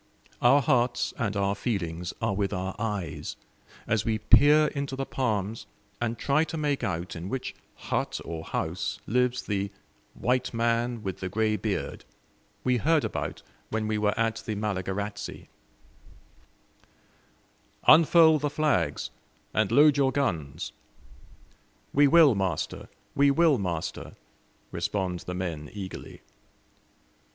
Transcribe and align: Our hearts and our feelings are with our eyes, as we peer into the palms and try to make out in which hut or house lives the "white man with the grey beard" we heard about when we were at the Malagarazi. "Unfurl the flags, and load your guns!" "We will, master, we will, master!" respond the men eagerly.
Our 0.41 0.63
hearts 0.63 1.13
and 1.19 1.37
our 1.37 1.53
feelings 1.53 2.11
are 2.23 2.33
with 2.33 2.53
our 2.53 2.75
eyes, 2.79 3.35
as 3.85 4.03
we 4.03 4.17
peer 4.17 4.65
into 4.69 4.95
the 4.95 5.05
palms 5.05 5.67
and 6.01 6.17
try 6.17 6.43
to 6.45 6.57
make 6.57 6.83
out 6.83 7.15
in 7.15 7.29
which 7.29 7.53
hut 7.75 8.19
or 8.25 8.43
house 8.45 8.99
lives 9.05 9.43
the 9.43 9.69
"white 10.15 10.55
man 10.55 11.03
with 11.03 11.19
the 11.19 11.29
grey 11.29 11.55
beard" 11.55 12.03
we 12.63 12.77
heard 12.77 13.03
about 13.05 13.43
when 13.69 13.87
we 13.87 13.99
were 13.99 14.19
at 14.19 14.37
the 14.37 14.55
Malagarazi. 14.55 15.49
"Unfurl 17.85 18.39
the 18.39 18.49
flags, 18.49 19.11
and 19.53 19.71
load 19.71 19.97
your 19.97 20.11
guns!" 20.11 20.71
"We 21.93 22.07
will, 22.07 22.33
master, 22.33 22.89
we 23.13 23.29
will, 23.29 23.59
master!" 23.59 24.15
respond 24.71 25.19
the 25.27 25.35
men 25.35 25.69
eagerly. 25.71 26.21